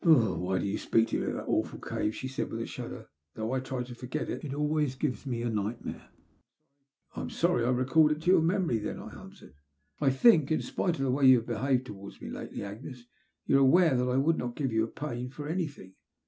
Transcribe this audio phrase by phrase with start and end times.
[0.03, 2.65] "Oh, why do you speak to me of that awful cave," she said, with a
[2.65, 6.09] shudder;though I try to forget it, it always gives me a nightmare.""
[7.15, 9.53] I am sorry I recalled it to your memory, then," I answered.
[9.99, 13.05] I think in spite of the way you have be haved towards me lately, Agnes,
[13.45, 15.93] you are aware that I would not give you pain for anything.